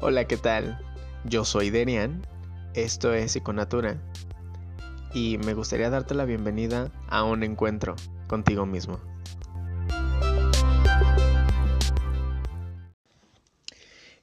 [0.00, 0.76] Hola, ¿qué tal?
[1.24, 2.26] Yo soy Derian,
[2.74, 3.96] esto es Psiconatura
[5.14, 7.94] y me gustaría darte la bienvenida a un encuentro
[8.26, 9.00] contigo mismo.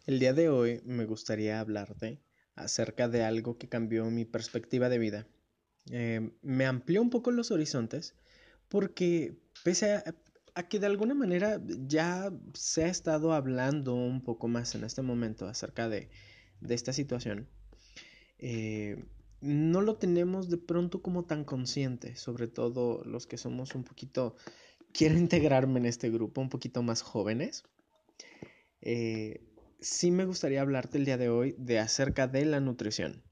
[0.05, 2.19] El día de hoy me gustaría hablarte
[2.55, 5.27] acerca de algo que cambió mi perspectiva de vida.
[5.89, 8.13] Eh, me amplió un poco los horizontes
[8.67, 10.03] porque pese a,
[10.53, 15.01] a que de alguna manera ya se ha estado hablando un poco más en este
[15.01, 16.09] momento acerca de,
[16.67, 17.47] esta situación,
[18.37, 19.03] eh,
[19.41, 24.35] no lo tenemos de pronto como tan consciente, sobre todo los que somos un poquito,
[24.93, 27.63] quiero integrarme en este grupo, un poquito más jóvenes.
[28.81, 29.41] Eh,
[29.79, 33.23] sí me gustaría hablarte el día de hoy de acerca de la nutrición.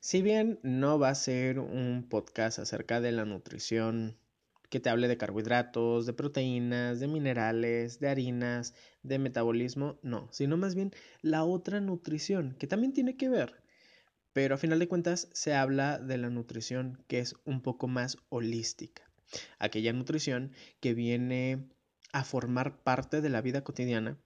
[0.00, 4.18] Si bien no va a ser un podcast acerca de la nutrición
[4.70, 10.56] que te hable de carbohidratos, de proteínas, de minerales, de harinas, de metabolismo, no, sino
[10.56, 13.62] más bien la otra nutrición, que también tiene que ver,
[14.32, 18.16] pero a final de cuentas se habla de la nutrición que es un poco más
[18.28, 19.02] holística,
[19.58, 21.68] aquella nutrición que viene
[22.12, 24.18] a formar parte de la vida cotidiana,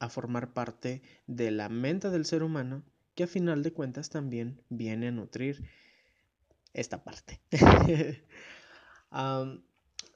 [0.00, 2.84] a formar parte de la mente del ser humano,
[3.14, 5.64] que a final de cuentas también viene a nutrir
[6.74, 7.40] esta parte.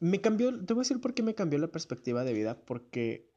[0.01, 3.31] Me cambió, te voy a decir por qué me cambió la perspectiva de vida, porque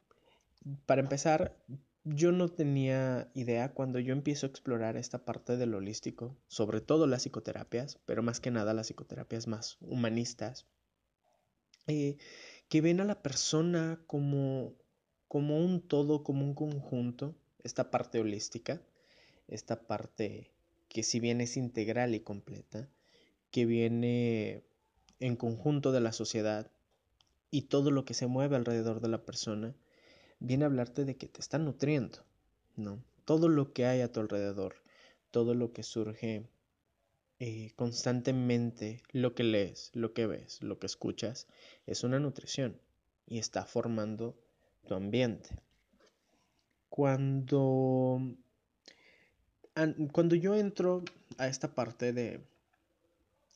[0.86, 1.58] para empezar,
[2.03, 7.08] yo no tenía idea cuando yo empiezo a explorar esta parte del holístico, sobre todo
[7.08, 10.66] las psicoterapias, pero más que nada las psicoterapias más humanistas,
[11.88, 12.17] eh,
[12.69, 14.73] que ven a la persona como,
[15.28, 18.81] como un todo, como un conjunto, esta parte holística,
[19.47, 20.52] esta parte
[20.89, 22.89] que si bien es integral y completa,
[23.52, 24.64] que viene
[25.23, 26.69] en conjunto de la sociedad
[27.49, 29.73] y todo lo que se mueve alrededor de la persona,
[30.41, 32.25] viene a hablarte de que te está nutriendo,
[32.75, 33.02] ¿no?
[33.23, 34.75] Todo lo que hay a tu alrededor,
[35.31, 36.45] todo lo que surge
[37.39, 41.47] eh, constantemente, lo que lees, lo que ves, lo que escuchas,
[41.88, 42.78] es una nutrición
[43.25, 44.35] y está formando
[44.85, 45.57] tu ambiente.
[46.89, 48.19] Cuando,
[50.12, 51.01] cuando yo entro
[51.38, 52.44] a esta parte de,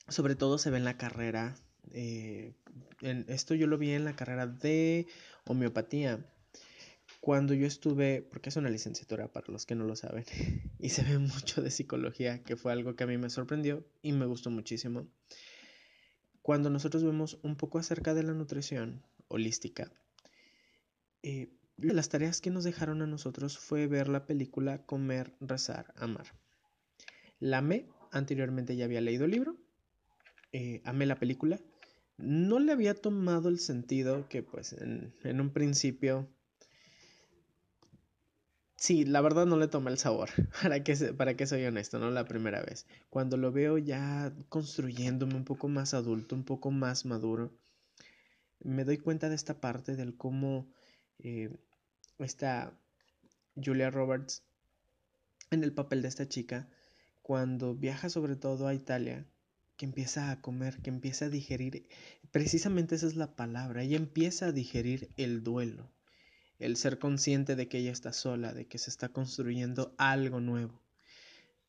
[0.08, 1.54] sobre todo se ve en la carrera,
[1.92, 2.54] eh,
[3.02, 5.06] en esto yo lo vi en la carrera de
[5.44, 6.24] homeopatía,
[7.20, 10.24] cuando yo estuve, porque es una licenciatura para los que no lo saben,
[10.78, 14.12] y se ve mucho de psicología, que fue algo que a mí me sorprendió y
[14.12, 15.06] me gustó muchísimo.
[16.42, 19.92] Cuando nosotros vemos un poco acerca de la nutrición holística,
[21.22, 26.34] eh, las tareas que nos dejaron a nosotros fue ver la película Comer, Rezar, Amar.
[27.38, 29.67] La me anteriormente ya había leído el libro
[30.52, 31.60] eh, amé la película.
[32.16, 36.28] No le había tomado el sentido que pues en, un principio...
[38.76, 40.30] Sí, la verdad no le tomé el sabor,
[40.62, 42.86] para que, para soy honesto, no la primera vez.
[43.10, 47.52] Cuando lo veo ya construyéndome un poco más adulto, un poco más maduro,
[48.60, 50.72] me doy cuenta de esta parte del cómo
[51.18, 51.50] eh,
[52.18, 52.72] está
[53.56, 54.44] Julia Roberts
[55.50, 56.68] en el papel de esta chica,
[57.22, 59.26] cuando viaja sobre todo a Italia,
[59.78, 61.86] que empieza a comer, que empieza a digerir,
[62.32, 65.88] precisamente esa es la palabra, ella empieza a digerir el duelo,
[66.58, 70.82] el ser consciente de que ella está sola, de que se está construyendo algo nuevo.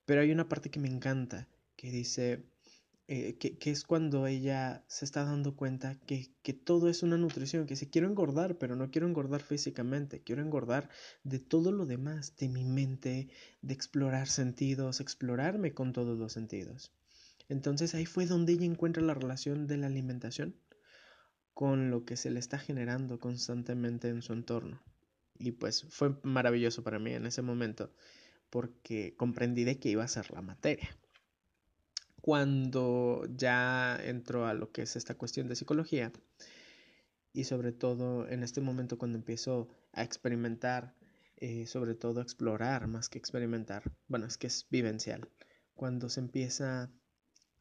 [0.06, 2.44] Pero hay una parte que me encanta, que dice,
[3.08, 7.68] eh, que, es cuando ella se está dando cuenta que, que, todo es una nutrición,
[7.68, 10.90] que si quiero engordar, pero no quiero engordar físicamente, quiero engordar
[11.24, 13.30] de todo lo demás, de mi mente,
[13.62, 16.92] de explorar sentidos, explorarme con todos los sentidos.
[17.50, 20.56] Entonces ahí fue donde ella encuentra la relación de la alimentación
[21.54, 24.82] con lo que se le está generando constantemente en su entorno.
[25.40, 27.92] Y pues fue maravilloso para mí en ese momento
[28.50, 30.96] porque comprendí de qué iba a ser la materia.
[32.22, 36.12] Cuando ya entró a lo que es esta cuestión de psicología
[37.34, 40.96] y sobre todo en este momento cuando empiezo a experimentar,
[41.38, 45.30] eh, sobre todo a explorar más que experimentar, bueno, es que es vivencial,
[45.74, 46.92] cuando se empieza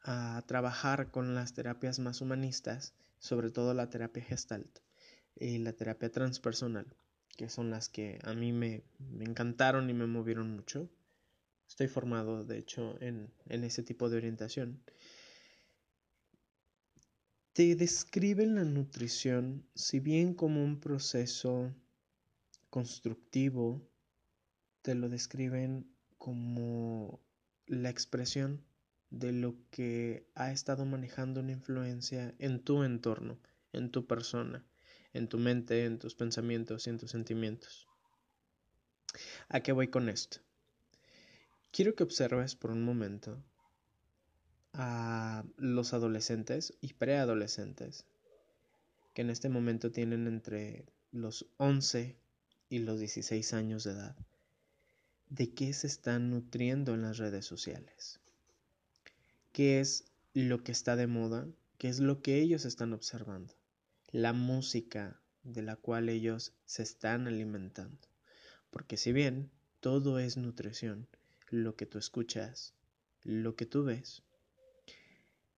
[0.03, 4.79] a trabajar con las terapias más humanistas, sobre todo la terapia gestalt
[5.35, 6.87] y la terapia transpersonal,
[7.37, 8.85] que son las que a mí me,
[9.21, 10.89] encantaron y me movieron mucho.
[11.69, 14.83] Estoy formado, de hecho, en, en ese tipo de orientación.
[17.53, 21.75] Te describen la nutrición, si bien como un proceso
[22.71, 23.87] constructivo,
[24.83, 27.21] te lo describen como
[27.67, 28.65] la expresión
[29.11, 33.39] de lo que ha estado manejando una influencia en tu entorno,
[33.73, 34.65] en tu persona,
[35.13, 37.87] en tu mente, en tus pensamientos y en tus sentimientos.
[39.49, 40.41] ¿A qué voy con esto?
[41.71, 43.43] quiero que observes por un momento
[44.73, 48.05] a los adolescentes y preadolescentes
[49.15, 52.17] que en este momento tienen entre los 11
[52.69, 54.17] y los 16 años de edad.
[55.29, 58.21] ¿De qué se están nutriendo en las redes sociales?
[59.59, 61.49] ¿Qué es lo que está de moda?
[61.79, 63.57] ¿Qué es lo que ellos están observando?
[64.13, 67.99] La música de la cual ellos se están alimentando.
[68.71, 69.51] Porque si bien
[69.81, 71.09] todo es nutrición,
[71.51, 72.73] lo que tú escuchas,
[73.25, 74.23] lo que tú ves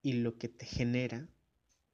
[0.01, 1.29] y lo que te genera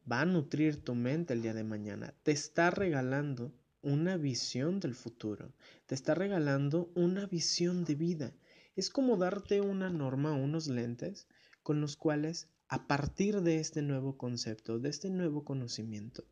[0.09, 2.13] va a nutrir tu mente el día de mañana.
[2.23, 5.51] Te está regalando una visión del futuro.
[5.87, 8.33] Te está regalando una visión de vida.
[8.77, 11.27] Es como darte una norma, unos lentes
[11.67, 16.23] con los cuales a partir de este nuevo concepto, de este nuevo conocimiento,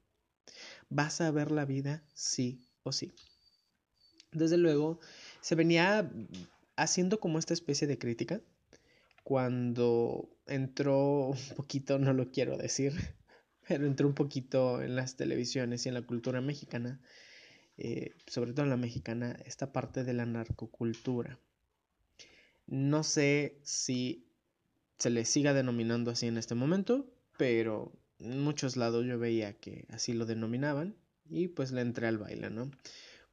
[0.87, 3.13] vas a ver la vida sí o sí.
[4.31, 5.01] Desde luego,
[5.41, 6.09] se venía
[6.77, 8.39] haciendo como esta especie de crítica
[9.25, 12.93] cuando entró un poquito, no lo quiero decir,
[13.67, 17.01] pero entró un poquito en las televisiones y en la cultura mexicana,
[17.77, 21.37] eh, sobre todo en la mexicana, esta parte de la narcocultura.
[22.67, 24.25] No sé si
[24.97, 27.06] se le siga denominando así en este momento,
[27.38, 30.95] pero en muchos lados yo veía que así lo denominaban
[31.30, 32.71] y pues le entré al baile, ¿no?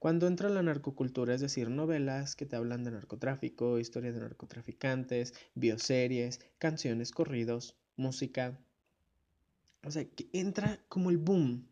[0.03, 5.33] Cuando entra la narcocultura, es decir, novelas que te hablan de narcotráfico, historias de narcotraficantes,
[5.55, 8.59] bioseries, canciones, corridos, música.
[9.85, 11.69] O sea, que entra como el boom.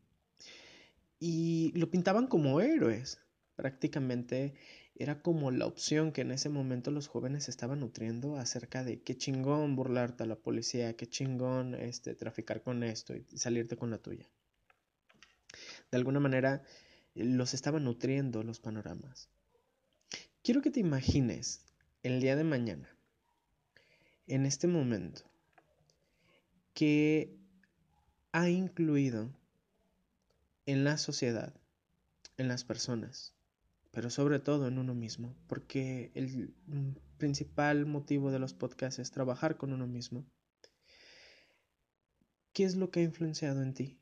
[1.19, 3.19] Y lo pintaban como héroes.
[3.57, 4.55] Prácticamente
[4.95, 9.17] era como la opción que en ese momento los jóvenes estaban nutriendo acerca de qué
[9.17, 13.99] chingón burlarte a la policía, qué chingón este, traficar con esto y salirte con la
[13.99, 14.27] tuya.
[15.91, 16.63] De alguna manera
[17.15, 19.29] los estaban nutriendo los panoramas.
[20.43, 21.65] Quiero que te imagines
[22.03, 22.89] el día de mañana,
[24.27, 25.23] en este momento,
[26.73, 27.37] que
[28.33, 29.31] ha incluido
[30.67, 31.53] en la sociedad,
[32.37, 33.35] en las personas,
[33.91, 36.55] pero sobre todo en uno mismo, porque el
[37.19, 40.27] principal motivo de los podcasts es trabajar con uno mismo.
[42.53, 43.99] ¿Qué es lo que ha influenciado en ti?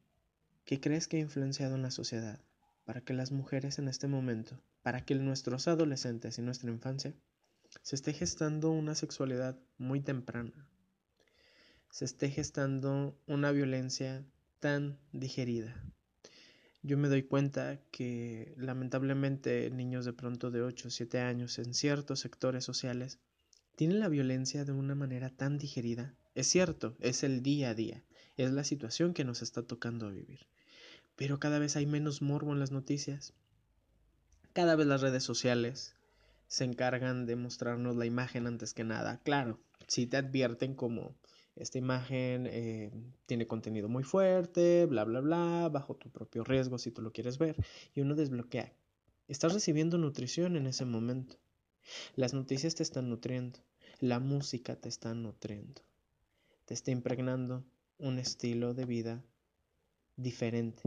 [0.65, 2.41] ¿Qué crees que ha influenciado en la sociedad?
[2.89, 7.15] para que las mujeres en este momento, para que nuestros adolescentes y nuestra infancia,
[7.83, 10.67] se esté gestando una sexualidad muy temprana,
[11.91, 14.25] se esté gestando una violencia
[14.59, 15.77] tan digerida.
[16.83, 21.75] Yo me doy cuenta que lamentablemente niños de pronto de 8 o 7 años en
[21.75, 23.19] ciertos sectores sociales
[23.77, 26.15] tienen la violencia de una manera tan digerida.
[26.35, 28.05] Es cierto, es el día a día,
[28.37, 30.47] es la situación que nos está tocando vivir
[31.19, 33.35] pero cada vez hay menos morbo en las noticias.
[34.53, 35.97] Cada vez las redes sociales
[36.47, 39.19] se encargan de mostrarnos la imagen antes que nada.
[39.25, 39.59] Claro,
[39.89, 41.17] si te advierten como
[41.59, 42.91] esta imagen eh,
[43.27, 47.39] tiene contenido muy fuerte, bla, bla, bla, bajo tu propio riesgo si tú lo quieres
[47.39, 47.57] ver,
[47.95, 48.73] y uno desbloquea.
[49.27, 51.37] Estás recibiendo nutrición en ese momento.
[52.17, 53.59] Las noticias te están nutriendo,
[54.01, 55.83] la música te está nutriendo,
[56.65, 57.65] te está impregnando
[57.99, 59.25] un estilo de vida
[60.17, 60.83] diferente.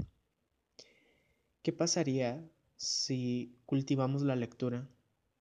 [1.62, 2.44] ¿Qué pasaría
[2.78, 4.88] si cultivamos la lectura?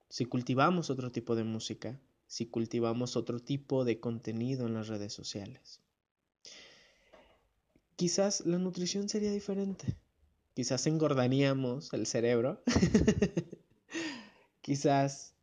[0.09, 2.00] Si cultivamos otro tipo de música,
[2.31, 5.81] si cultivamos otro tipo de contenido en las redes sociales.
[7.97, 9.97] Quizás la nutrición sería diferente.
[10.55, 12.63] Quizás engordaríamos el cerebro.
[14.61, 15.35] Quizás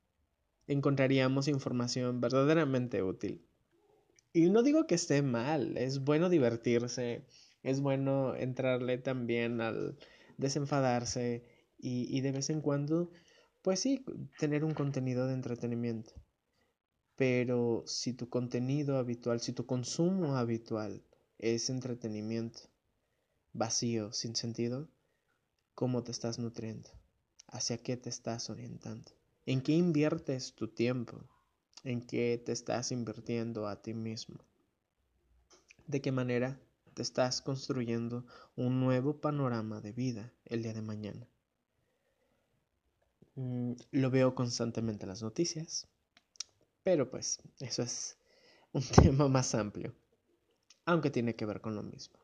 [0.68, 3.46] encontraríamos información verdaderamente útil.
[4.32, 7.26] Y no digo que esté mal, es bueno divertirse,
[7.64, 9.98] es bueno entrarle también al,
[10.38, 11.44] desenfadarse
[11.78, 13.12] y, de vez en cuando,
[13.62, 14.06] pues sí,
[14.40, 16.14] tener un contenido de entretenimiento.
[17.18, 21.04] Pero si tu contenido habitual, si tu consumo habitual
[21.38, 22.62] es entretenimiento
[23.52, 24.88] vacío, sin sentido,
[25.76, 26.90] ¿cómo te estás nutriendo?
[27.48, 29.12] ¿Hacia qué te estás orientando?
[29.46, 31.18] ¿En qué inviertes tu tiempo?
[31.84, 34.38] ¿En qué te estás invirtiendo a ti mismo?
[35.88, 36.58] ¿De qué manera
[36.98, 41.28] te estás construyendo un nuevo panorama de vida el día de mañana.
[43.36, 45.88] Mm, lo veo constantemente en las noticias,
[46.88, 48.18] pero pues eso es
[48.72, 49.94] un tema más amplio,
[50.86, 52.18] aunque tiene que ver con lo mismo.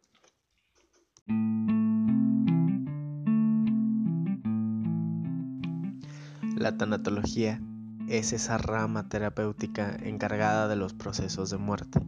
[6.56, 7.60] La tanatología
[8.08, 12.00] es esa rama terapéutica encargada de los procesos de muerte,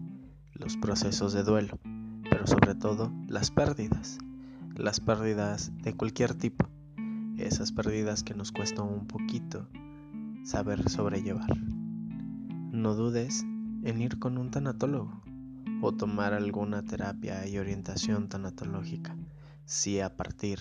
[0.53, 1.77] los procesos de duelo
[2.29, 4.17] pero sobre todo las pérdidas,
[4.77, 6.69] las pérdidas de cualquier tipo,
[7.37, 9.67] esas pérdidas que nos cuesta un poquito
[10.45, 11.74] saber sobrellevar.
[12.85, 13.41] No dudes
[13.83, 15.19] en ir con un tanatólogo
[15.81, 19.17] o tomar alguna terapia y orientación tanatológica
[19.65, 20.59] si a partir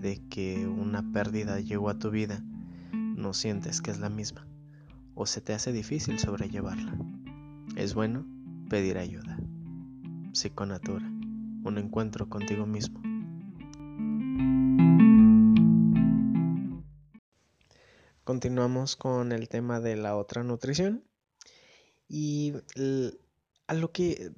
[0.00, 2.42] de que una pérdida llegó a tu vida
[2.94, 4.46] no sientes que es la misma
[5.14, 6.96] o se te hace difícil sobrellevarla.
[7.76, 8.24] Es bueno
[8.70, 9.38] pedir ayuda.
[10.32, 11.04] Psiconatura,
[11.62, 13.02] un encuentro contigo mismo.
[18.24, 21.04] Continuamos con el tema de la otra nutrición
[22.16, 22.52] y
[23.66, 24.30] a lo que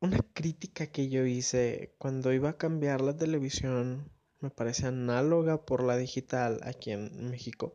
[0.00, 5.82] una crítica que yo hice cuando iba a cambiar la televisión me parece análoga por
[5.82, 7.74] la digital aquí en México.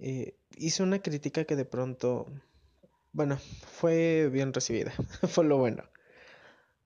[0.00, 2.26] Eh, hice una crítica que de pronto,
[3.12, 4.90] bueno, fue bien recibida,
[5.28, 5.84] fue lo bueno.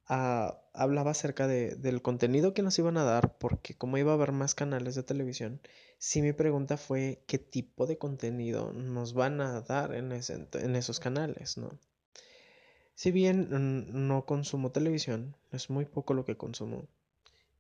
[0.09, 4.15] Ah, hablaba acerca de, del contenido que nos iban a dar, porque como iba a
[4.15, 5.61] haber más canales de televisión,
[5.99, 11.01] sí mi pregunta fue qué tipo de contenido nos van a dar en, en esos
[11.01, 11.79] canales, ¿no?
[12.95, 13.49] Si bien
[14.09, 16.87] no consumo televisión, es muy poco lo que consumo,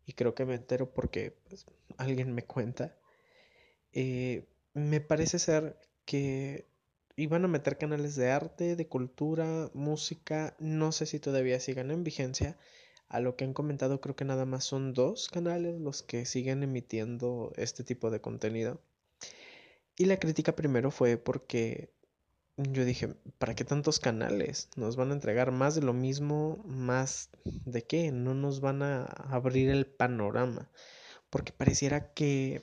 [0.07, 2.97] y creo que me entero porque pues, alguien me cuenta,
[3.93, 6.67] eh, me parece ser que
[7.17, 12.05] iban a meter canales de arte, de cultura, música, no sé si todavía sigan en
[12.05, 12.57] vigencia.
[13.09, 16.63] A lo que han comentado creo que nada más son dos canales los que siguen
[16.63, 18.81] emitiendo este tipo de contenido.
[19.97, 21.93] Y la crítica primero fue porque
[22.57, 24.69] yo dije, ¿para qué tantos canales?
[24.77, 29.05] Nos van a entregar más de lo mismo, más de qué, no nos van a
[29.05, 30.71] abrir el panorama,
[31.31, 32.63] porque pareciera que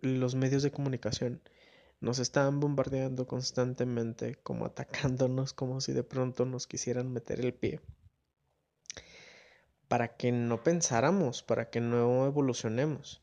[0.00, 1.40] los medios de comunicación
[2.00, 7.80] nos estaban bombardeando constantemente, como atacándonos, como si de pronto nos quisieran meter el pie,
[9.88, 13.20] para que no pensáramos, para que no evolucionemos.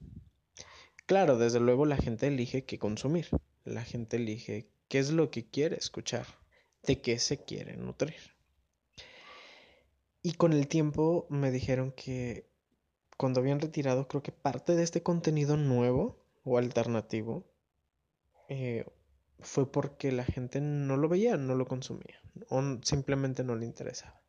[1.05, 3.27] Claro, desde luego la gente elige qué consumir,
[3.63, 6.25] la gente elige qué es lo que quiere escuchar,
[6.83, 8.35] de qué se quiere nutrir.
[10.21, 12.49] Y con el tiempo me dijeron que
[13.17, 17.45] cuando habían retirado creo que parte de este contenido nuevo o alternativo
[18.49, 18.85] eh,
[19.39, 24.21] fue porque la gente no lo veía, no lo consumía o simplemente no le interesaba.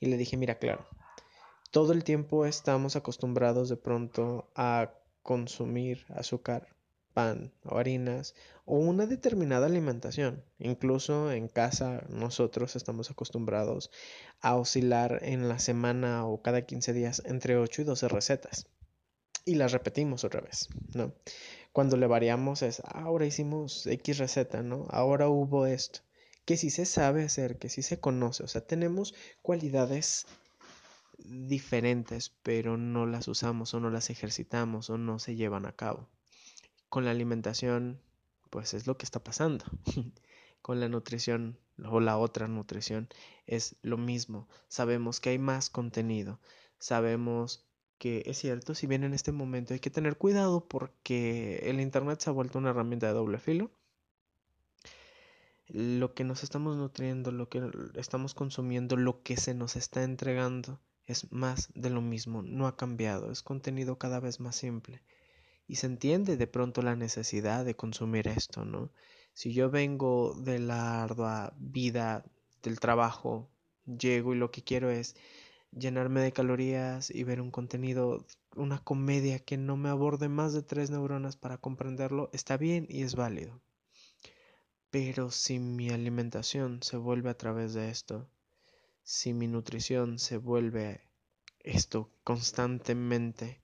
[0.00, 0.86] Y le dije, mira, claro,
[1.70, 4.92] todo el tiempo estamos acostumbrados de pronto a
[5.22, 6.68] consumir azúcar,
[7.14, 10.44] pan o harinas o una determinada alimentación.
[10.58, 13.90] Incluso en casa nosotros estamos acostumbrados
[14.40, 18.66] a oscilar en la semana o cada 15 días entre 8 y 12 recetas.
[19.46, 21.12] Y las repetimos otra vez, ¿no?
[21.74, 24.86] Cuando le variamos es, ahora hicimos X receta, ¿no?
[24.88, 26.00] Ahora hubo esto.
[26.46, 28.44] Que sí se sabe hacer, que sí se conoce.
[28.44, 30.26] O sea, tenemos cualidades
[31.18, 36.08] diferentes, pero no las usamos o no las ejercitamos o no se llevan a cabo
[36.94, 38.00] con la alimentación,
[38.50, 39.64] pues es lo que está pasando.
[40.62, 43.08] con la nutrición o la otra nutrición
[43.46, 44.48] es lo mismo.
[44.68, 46.38] Sabemos que hay más contenido.
[46.78, 47.66] Sabemos
[48.04, 52.20] que es cierto, si bien en este momento hay que tener cuidado porque el Internet
[52.20, 53.70] se ha vuelto una herramienta de doble filo.
[55.68, 57.62] Lo que nos estamos nutriendo, lo que
[57.94, 62.76] estamos consumiendo, lo que se nos está entregando es más de lo mismo, no ha
[62.76, 65.00] cambiado, es contenido cada vez más simple
[65.66, 68.90] y se entiende de pronto la necesidad de consumir esto, ¿no?
[69.32, 72.22] Si yo vengo de la ardua vida
[72.62, 73.48] del trabajo,
[73.86, 75.16] llego y lo que quiero es
[75.76, 78.24] llenarme de calorías y ver un contenido,
[78.56, 83.02] una comedia que no me aborde más de tres neuronas para comprenderlo, está bien y
[83.02, 83.60] es válido.
[84.90, 88.28] Pero si mi alimentación se vuelve a través de esto,
[89.02, 91.02] si mi nutrición se vuelve
[91.60, 93.62] esto constantemente,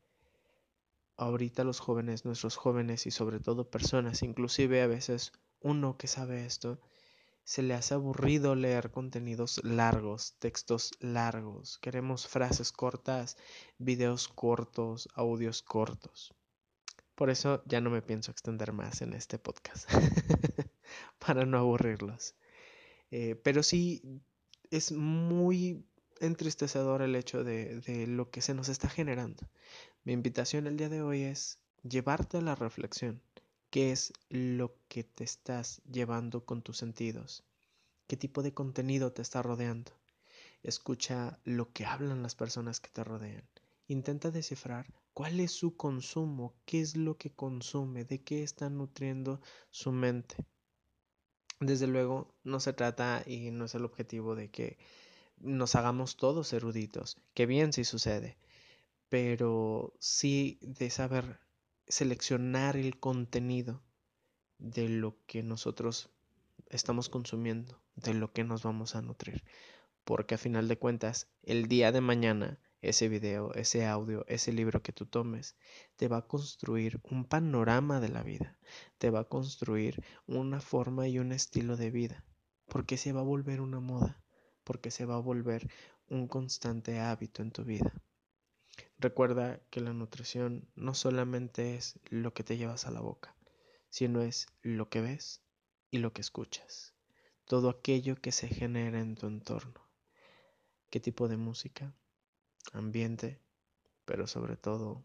[1.17, 6.47] ahorita los jóvenes, nuestros jóvenes y sobre todo personas, inclusive a veces uno que sabe
[6.47, 6.81] esto,
[7.45, 11.79] se le hace aburrido leer contenidos largos, textos largos.
[11.79, 13.37] Queremos frases cortas,
[13.79, 16.35] videos cortos, audios cortos.
[17.15, 19.91] Por eso ya no me pienso extender más en este podcast,
[21.19, 22.35] para no aburrirlos.
[23.11, 24.23] Eh, pero sí
[24.71, 25.85] es muy
[26.21, 29.49] entristecedor el hecho de, de lo que se nos está generando.
[30.05, 33.23] Mi invitación el día de hoy es llevarte a la reflexión.
[33.71, 37.45] ¿Qué es lo que te estás llevando con tus sentidos?
[38.09, 39.93] ¿Qué tipo de contenido te está rodeando?
[40.65, 43.49] Escucha lo que hablan las personas que te rodean.
[43.87, 49.41] Intenta descifrar cuál es su consumo, qué es lo que consume, de qué está nutriendo
[49.71, 50.35] su mente.
[51.61, 54.79] Desde luego, no se trata y no es el objetivo de que
[55.39, 58.37] nos hagamos todos eruditos, que bien si sucede,
[59.09, 61.39] pero sí de saber
[61.91, 63.83] seleccionar el contenido
[64.59, 66.11] de lo que nosotros
[66.69, 69.43] estamos consumiendo, de lo que nos vamos a nutrir.
[70.05, 74.83] Porque a final de cuentas, el día de mañana, ese video, ese audio, ese libro
[74.83, 75.57] que tú tomes,
[75.97, 78.57] te va a construir un panorama de la vida,
[78.99, 82.25] te va a construir una forma y un estilo de vida,
[82.67, 84.23] porque se va a volver una moda,
[84.65, 85.69] porque se va a volver
[86.09, 87.93] un constante hábito en tu vida.
[89.01, 93.35] Recuerda que la nutrición no solamente es lo que te llevas a la boca,
[93.89, 95.41] sino es lo que ves
[95.91, 96.93] y lo que escuchas,
[97.47, 99.89] todo aquello que se genera en tu entorno,
[100.91, 101.95] qué tipo de música,
[102.75, 103.41] ambiente,
[104.05, 105.03] pero sobre todo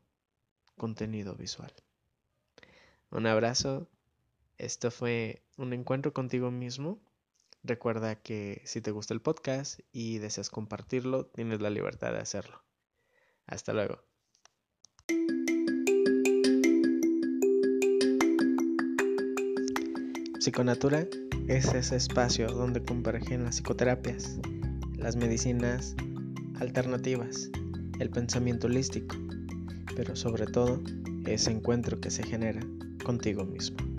[0.75, 1.73] contenido visual.
[3.11, 3.87] Un abrazo,
[4.57, 6.99] esto fue un encuentro contigo mismo.
[7.63, 12.65] Recuerda que si te gusta el podcast y deseas compartirlo, tienes la libertad de hacerlo.
[13.47, 13.99] Hasta luego.
[20.39, 21.07] Psiconatura
[21.47, 24.39] es ese espacio donde convergen las psicoterapias,
[24.95, 25.95] las medicinas
[26.59, 27.49] alternativas,
[27.99, 29.15] el pensamiento holístico,
[29.95, 30.83] pero sobre todo
[31.25, 32.61] ese encuentro que se genera
[33.03, 33.94] contigo mismo.